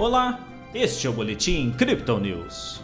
Olá, 0.00 0.48
este 0.72 1.06
é 1.06 1.10
o 1.10 1.12
Boletim 1.12 1.72
Crypto 1.72 2.18
News. 2.18 2.80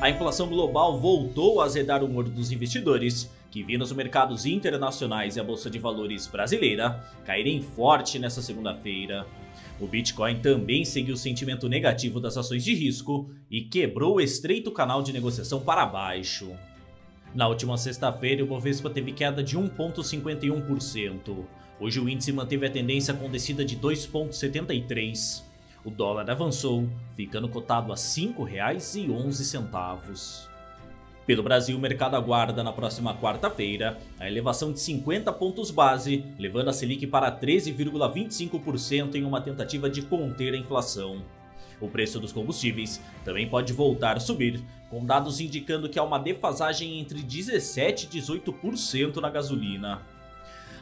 A 0.00 0.08
inflação 0.08 0.48
global 0.48 0.98
voltou 0.98 1.60
a 1.60 1.66
azedar 1.66 2.02
o 2.02 2.06
humor 2.06 2.26
dos 2.26 2.50
investidores, 2.50 3.30
que 3.50 3.62
viram 3.62 3.84
os 3.84 3.92
mercados 3.92 4.46
internacionais 4.46 5.36
e 5.36 5.40
a 5.40 5.44
bolsa 5.44 5.68
de 5.68 5.78
valores 5.78 6.26
brasileira 6.26 7.04
caírem 7.22 7.60
forte 7.60 8.18
nesta 8.18 8.40
segunda-feira. 8.40 9.26
O 9.78 9.86
Bitcoin 9.86 10.40
também 10.40 10.86
seguiu 10.86 11.12
o 11.12 11.18
sentimento 11.18 11.68
negativo 11.68 12.18
das 12.18 12.38
ações 12.38 12.64
de 12.64 12.74
risco 12.74 13.30
e 13.50 13.60
quebrou 13.60 14.14
o 14.14 14.20
estreito 14.22 14.70
canal 14.70 15.02
de 15.02 15.12
negociação 15.12 15.60
para 15.60 15.84
baixo. 15.84 16.50
Na 17.34 17.48
última 17.48 17.78
sexta-feira, 17.78 18.44
o 18.44 18.46
Bovespa 18.46 18.90
teve 18.90 19.12
queda 19.12 19.42
de 19.42 19.58
1,51%. 19.58 21.46
Hoje 21.80 21.98
o 21.98 22.06
índice 22.08 22.30
manteve 22.30 22.66
a 22.66 22.70
tendência 22.70 23.12
com 23.14 23.28
descida 23.30 23.64
de 23.64 23.76
2,73%. 23.76 25.42
O 25.84 25.90
dólar 25.90 26.30
avançou, 26.30 26.88
ficando 27.16 27.48
cotado 27.48 27.90
a 27.90 27.96
R$ 27.96 28.00
5,11. 28.00 30.46
Pelo 31.26 31.42
Brasil, 31.42 31.76
o 31.76 31.80
mercado 31.80 32.14
aguarda 32.16 32.62
na 32.62 32.72
próxima 32.72 33.16
quarta-feira 33.16 33.98
a 34.18 34.28
elevação 34.28 34.72
de 34.72 34.80
50 34.80 35.32
pontos 35.32 35.70
base, 35.70 36.24
levando 36.38 36.68
a 36.68 36.72
Selic 36.72 37.06
para 37.06 37.32
13,25% 37.32 39.14
em 39.14 39.24
uma 39.24 39.40
tentativa 39.40 39.88
de 39.88 40.02
conter 40.02 40.52
a 40.54 40.58
inflação. 40.58 41.22
O 41.80 41.88
preço 41.88 42.20
dos 42.20 42.32
combustíveis 42.32 43.00
também 43.24 43.48
pode 43.48 43.72
voltar 43.72 44.16
a 44.16 44.20
subir, 44.20 44.62
com 44.88 45.04
dados 45.04 45.40
indicando 45.40 45.88
que 45.88 45.98
há 45.98 46.02
uma 46.02 46.18
defasagem 46.18 47.00
entre 47.00 47.20
17% 47.22 48.04
e 48.04 48.20
18% 48.20 49.16
na 49.16 49.30
gasolina. 49.30 50.02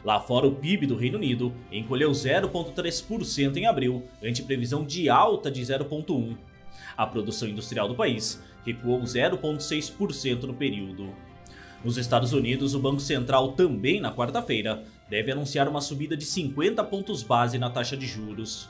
Lá 0.03 0.19
fora, 0.19 0.47
o 0.47 0.55
PIB 0.55 0.87
do 0.87 0.95
Reino 0.95 1.17
Unido 1.17 1.53
encolheu 1.71 2.11
0,3% 2.11 3.57
em 3.57 3.67
abril, 3.67 4.03
ante 4.23 4.41
previsão 4.41 4.83
de 4.83 5.09
alta 5.09 5.51
de 5.51 5.61
0,1%. 5.61 6.35
A 6.97 7.05
produção 7.05 7.47
industrial 7.47 7.87
do 7.87 7.95
país 7.95 8.41
recuou 8.65 9.01
0,6% 9.01 10.43
no 10.43 10.53
período. 10.53 11.13
Nos 11.83 11.97
Estados 11.97 12.33
Unidos, 12.33 12.75
o 12.75 12.79
Banco 12.79 12.99
Central 12.99 13.53
também 13.53 13.99
na 13.99 14.13
quarta-feira 14.13 14.83
deve 15.09 15.31
anunciar 15.31 15.67
uma 15.67 15.81
subida 15.81 16.15
de 16.15 16.25
50 16.25 16.83
pontos 16.83 17.23
base 17.23 17.57
na 17.57 17.69
taxa 17.69 17.97
de 17.97 18.05
juros. 18.05 18.69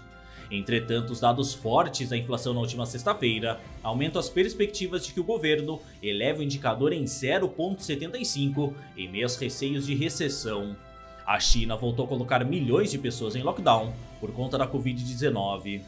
Entretanto, 0.51 1.11
os 1.13 1.21
dados 1.21 1.53
fortes 1.53 2.09
da 2.09 2.17
inflação 2.17 2.53
na 2.53 2.59
última 2.59 2.85
sexta-feira 2.85 3.61
aumentam 3.81 4.19
as 4.19 4.27
perspectivas 4.27 5.05
de 5.05 5.13
que 5.13 5.19
o 5.19 5.23
governo 5.23 5.79
eleve 6.03 6.41
o 6.41 6.43
indicador 6.43 6.91
em 6.91 7.05
0,75 7.05 8.73
em 8.97 9.09
meio 9.09 9.23
aos 9.23 9.37
receios 9.37 9.85
de 9.85 9.95
recessão. 9.95 10.75
A 11.25 11.39
China 11.39 11.77
voltou 11.77 12.03
a 12.03 12.07
colocar 12.07 12.43
milhões 12.43 12.91
de 12.91 12.97
pessoas 12.97 13.35
em 13.35 13.43
lockdown 13.43 13.93
por 14.19 14.31
conta 14.33 14.57
da 14.57 14.67
Covid-19. 14.67 15.81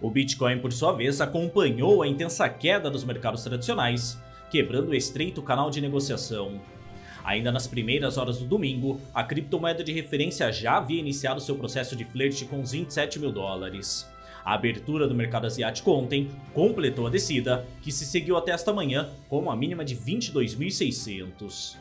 O 0.00 0.10
Bitcoin, 0.10 0.58
por 0.58 0.72
sua 0.72 0.92
vez, 0.92 1.20
acompanhou 1.20 2.02
a 2.02 2.08
intensa 2.08 2.48
queda 2.48 2.90
dos 2.90 3.04
mercados 3.04 3.44
tradicionais, 3.44 4.20
quebrando 4.50 4.88
o 4.88 4.94
estreito 4.94 5.40
canal 5.40 5.70
de 5.70 5.80
negociação. 5.80 6.60
Ainda 7.26 7.50
nas 7.50 7.66
primeiras 7.66 8.16
horas 8.16 8.38
do 8.38 8.44
domingo, 8.44 9.00
a 9.12 9.24
criptomoeda 9.24 9.82
de 9.82 9.92
referência 9.92 10.52
já 10.52 10.76
havia 10.76 11.00
iniciado 11.00 11.40
seu 11.40 11.56
processo 11.56 11.96
de 11.96 12.04
flerte 12.04 12.44
com 12.44 12.60
os 12.60 12.70
27 12.70 13.18
mil 13.18 13.32
dólares. 13.32 14.08
A 14.44 14.54
abertura 14.54 15.08
do 15.08 15.14
mercado 15.14 15.44
asiático 15.44 15.90
ontem 15.90 16.30
completou 16.54 17.08
a 17.08 17.10
descida, 17.10 17.66
que 17.82 17.90
se 17.90 18.06
seguiu 18.06 18.36
até 18.36 18.52
esta 18.52 18.72
manhã 18.72 19.10
com 19.28 19.40
uma 19.40 19.56
mínima 19.56 19.84
de 19.84 19.96
22.600. 19.96 21.74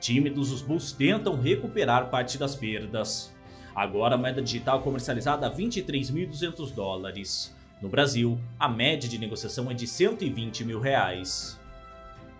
Tímidos, 0.00 0.50
os 0.50 0.62
bulls 0.62 0.90
tentam 0.90 1.40
recuperar 1.40 2.10
parte 2.10 2.36
das 2.36 2.56
perdas. 2.56 3.32
Agora 3.76 4.16
a 4.16 4.18
moeda 4.18 4.42
digital 4.42 4.82
comercializada 4.82 5.46
a 5.46 5.54
23.200 5.54 6.74
dólares. 6.74 7.54
No 7.80 7.88
Brasil, 7.88 8.36
a 8.58 8.68
média 8.68 9.08
de 9.08 9.16
negociação 9.16 9.70
é 9.70 9.74
de 9.74 9.86
120 9.86 10.64
mil 10.64 10.80
reais. 10.80 11.57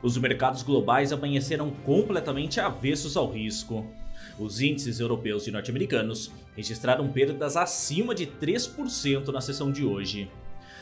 Os 0.02 0.16
mercados 0.16 0.62
globais 0.62 1.12
amanheceram 1.12 1.70
completamente 1.70 2.60
avessos 2.60 3.16
ao 3.16 3.30
risco. 3.30 3.84
Os 4.38 4.60
índices 4.60 5.00
europeus 5.00 5.46
e 5.46 5.50
norte-americanos 5.50 6.30
registraram 6.54 7.08
perdas 7.08 7.56
acima 7.56 8.14
de 8.14 8.26
3% 8.26 9.28
na 9.28 9.40
sessão 9.40 9.72
de 9.72 9.84
hoje. 9.84 10.30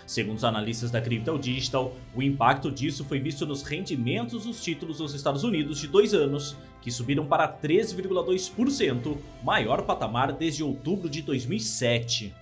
Segundo 0.06 0.37
os 0.37 0.44
analistas 0.44 0.91
da 0.91 1.00
Crypto 1.00 1.37
Digital, 1.38 1.93
o 2.15 2.22
impacto 2.22 2.71
disso 2.71 3.05
foi 3.05 3.19
visto 3.19 3.47
nos 3.47 3.62
rendimentos 3.62 4.44
dos 4.44 4.62
títulos 4.62 4.99
dos 4.99 5.15
Estados 5.15 5.43
Unidos 5.43 5.81
de 5.81 5.88
dois 5.88 6.15
anos, 6.15 6.55
que 6.81 6.93
subiram 6.93 7.26
para 7.26 7.49
3,2%, 7.49 9.16
maior 9.43 9.82
patamar 9.82 10.32
desde 10.32 10.62
outubro 10.62 11.09
de 11.09 11.22
2007. 11.22 12.32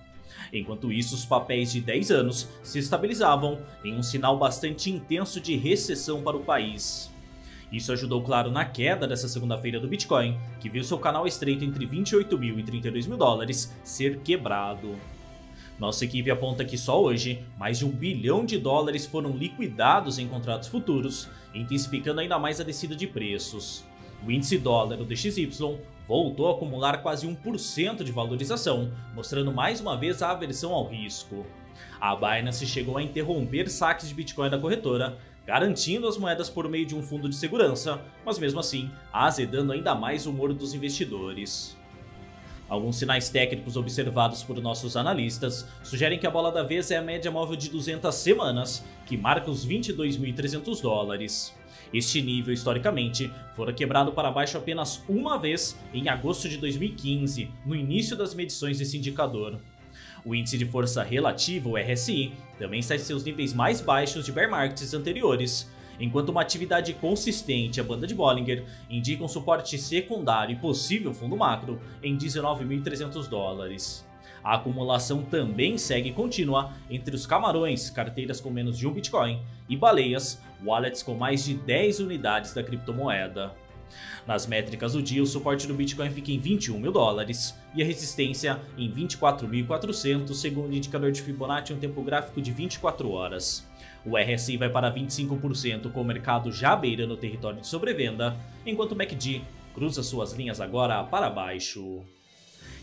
Enquanto 0.51 0.91
isso, 0.91 1.15
os 1.15 1.25
papéis 1.25 1.71
de 1.71 1.81
10 1.81 2.11
anos 2.11 2.49
se 2.63 2.79
estabilizavam 2.79 3.59
em 3.83 3.95
um 3.95 4.03
sinal 4.03 4.37
bastante 4.37 4.89
intenso 4.89 5.39
de 5.39 5.55
recessão 5.55 6.21
para 6.21 6.37
o 6.37 6.43
país. 6.43 7.13
Isso 7.71 7.91
ajudou, 7.91 8.21
claro, 8.21 8.51
na 8.51 8.63
queda 8.63 9.07
dessa 9.07 9.27
segunda-feira 9.27 9.79
do 9.79 9.87
Bitcoin, 9.87 10.37
que 10.59 10.69
viu 10.69 10.83
seu 10.83 10.97
canal 10.97 11.25
estreito 11.27 11.65
entre 11.65 11.85
28 11.85 12.37
mil 12.37 12.59
e 12.59 12.63
32 12.63 13.07
mil 13.07 13.17
dólares 13.17 13.75
ser 13.83 14.19
quebrado. 14.19 14.95
Nossa 15.77 16.05
equipe 16.05 16.31
aponta 16.31 16.63
que 16.63 16.77
só 16.77 17.01
hoje, 17.01 17.43
mais 17.57 17.79
de 17.79 17.85
um 17.85 17.89
bilhão 17.89 18.45
de 18.45 18.57
dólares 18.57 19.05
foram 19.05 19.31
liquidados 19.31 20.17
em 20.17 20.27
contratos 20.27 20.69
futuros, 20.69 21.27
intensificando 21.53 22.21
ainda 22.21 22.39
mais 22.39 22.61
a 22.61 22.63
descida 22.63 22.95
de 22.95 23.07
preços. 23.07 23.83
O 24.23 24.31
índice 24.31 24.57
dólar, 24.57 24.99
o 24.99 25.05
DXY, 25.05 25.79
voltou 26.07 26.47
a 26.47 26.51
acumular 26.51 27.01
quase 27.01 27.27
1% 27.27 28.03
de 28.03 28.11
valorização, 28.11 28.91
mostrando 29.13 29.51
mais 29.51 29.81
uma 29.81 29.97
vez 29.97 30.21
a 30.21 30.31
aversão 30.31 30.73
ao 30.73 30.87
risco. 30.87 31.45
A 31.99 32.15
Binance 32.15 32.65
chegou 32.67 32.97
a 32.97 33.03
interromper 33.03 33.69
saques 33.69 34.07
de 34.07 34.13
Bitcoin 34.13 34.49
da 34.49 34.59
corretora, 34.59 35.17
garantindo 35.45 36.07
as 36.07 36.17
moedas 36.17 36.49
por 36.49 36.67
meio 36.69 36.85
de 36.85 36.95
um 36.95 37.03
fundo 37.03 37.29
de 37.29 37.35
segurança, 37.35 38.01
mas 38.25 38.39
mesmo 38.39 38.59
assim 38.59 38.89
azedando 39.11 39.71
ainda 39.71 39.93
mais 39.93 40.25
o 40.25 40.31
humor 40.31 40.53
dos 40.53 40.73
investidores. 40.73 41.77
Alguns 42.67 42.97
sinais 42.97 43.29
técnicos 43.29 43.77
observados 43.77 44.43
por 44.43 44.59
nossos 44.59 44.97
analistas 44.97 45.67
sugerem 45.83 46.17
que 46.17 46.25
a 46.25 46.31
bola 46.31 46.51
da 46.51 46.63
vez 46.63 46.89
é 46.89 46.97
a 46.97 47.01
média 47.01 47.29
móvel 47.29 47.55
de 47.55 47.69
200 47.69 48.13
semanas, 48.15 48.83
que 49.05 49.15
marca 49.15 49.51
os 49.51 49.65
22.300 49.67 50.81
dólares. 50.81 51.55
Este 51.93 52.21
nível, 52.21 52.53
historicamente, 52.53 53.31
fora 53.55 53.73
quebrado 53.73 54.11
para 54.11 54.31
baixo 54.31 54.57
apenas 54.57 55.03
uma 55.07 55.37
vez 55.37 55.77
em 55.93 56.09
agosto 56.09 56.49
de 56.49 56.57
2015, 56.57 57.49
no 57.65 57.75
início 57.75 58.15
das 58.15 58.33
medições 58.33 58.79
desse 58.79 58.97
indicador. 58.97 59.59
O 60.25 60.33
índice 60.33 60.57
de 60.57 60.65
força 60.65 61.03
relativa, 61.03 61.69
o 61.69 61.77
RSI, 61.77 62.33
também 62.57 62.79
está 62.79 62.95
em 62.95 62.99
seus 62.99 63.23
níveis 63.23 63.53
mais 63.53 63.79
baixos 63.79 64.25
de 64.25 64.31
bear 64.31 64.49
markets 64.49 64.93
anteriores, 64.93 65.69
enquanto 65.99 66.29
uma 66.29 66.41
atividade 66.41 66.93
consistente, 66.93 67.79
a 67.79 67.83
banda 67.83 68.07
de 68.07 68.15
Bollinger, 68.15 68.65
indica 68.89 69.23
um 69.23 69.27
suporte 69.27 69.77
secundário 69.77 70.53
e 70.53 70.59
possível 70.59 71.13
fundo 71.13 71.37
macro 71.37 71.79
em 72.01 72.17
19.300 72.17 73.27
dólares. 73.27 74.05
A 74.43 74.55
acumulação 74.55 75.23
também 75.23 75.77
segue 75.77 76.11
contínua 76.11 76.73
entre 76.89 77.15
os 77.15 77.25
camarões, 77.25 77.89
carteiras 77.89 78.39
com 78.39 78.49
menos 78.49 78.77
de 78.77 78.87
um 78.87 78.91
Bitcoin, 78.91 79.41
e 79.67 79.75
baleias, 79.75 80.41
wallets 80.63 81.01
com 81.01 81.15
mais 81.15 81.43
de 81.43 81.55
10 81.55 81.99
unidades 81.99 82.53
da 82.53 82.63
criptomoeda. 82.63 83.53
Nas 84.25 84.47
métricas 84.47 84.93
do 84.93 85.01
dia, 85.01 85.21
o 85.21 85.27
suporte 85.27 85.67
do 85.67 85.73
Bitcoin 85.73 86.09
fica 86.09 86.31
em 86.31 86.39
21 86.39 86.79
mil 86.79 86.91
dólares 86.91 87.55
e 87.73 87.81
a 87.81 87.85
resistência 87.85 88.59
em 88.77 88.91
24.400, 88.91 90.33
segundo 90.33 90.71
o 90.71 90.75
indicador 90.75 91.11
de 91.11 91.21
Fibonacci 91.21 91.73
um 91.73 91.79
tempo 91.79 92.01
gráfico 92.01 92.41
de 92.41 92.51
24 92.51 93.09
horas. 93.11 93.67
O 94.05 94.17
RSI 94.17 94.57
vai 94.57 94.69
para 94.69 94.93
25% 94.93 95.91
com 95.91 96.01
o 96.01 96.05
mercado 96.05 96.51
já 96.51 96.75
beirando 96.75 97.13
o 97.13 97.17
território 97.17 97.61
de 97.61 97.67
sobrevenda, 97.67 98.35
enquanto 98.65 98.91
o 98.91 98.95
MACD 98.95 99.41
cruza 99.73 100.03
suas 100.03 100.33
linhas 100.33 100.61
agora 100.61 101.03
para 101.03 101.29
baixo. 101.29 102.03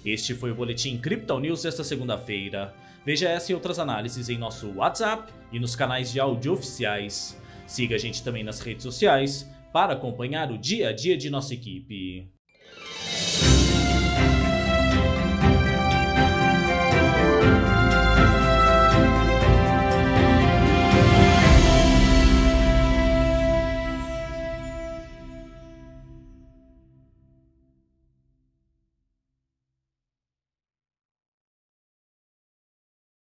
Este 0.04 0.34
foi 0.34 0.50
o 0.50 0.54
Boletim 0.54 0.98
Crypto 0.98 1.38
News 1.38 1.62
desta 1.62 1.84
segunda-feira. 1.84 2.74
Veja 3.06 3.28
essa 3.28 3.52
e 3.52 3.54
outras 3.54 3.78
análises 3.78 4.28
em 4.28 4.36
nosso 4.36 4.68
WhatsApp 4.72 5.32
e 5.52 5.60
nos 5.60 5.76
canais 5.76 6.10
de 6.10 6.18
áudio 6.18 6.52
oficiais. 6.52 7.40
Siga 7.66 7.94
a 7.94 7.98
gente 7.98 8.22
também 8.22 8.42
nas 8.42 8.60
redes 8.60 8.82
sociais 8.82 9.48
para 9.72 9.92
acompanhar 9.92 10.50
o 10.50 10.58
dia 10.58 10.88
a 10.88 10.92
dia 10.92 11.16
de 11.16 11.30
nossa 11.30 11.54
equipe. 11.54 12.28